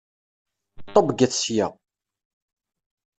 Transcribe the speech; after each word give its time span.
Ṭebbget 0.93 1.33
sya! 1.43 1.67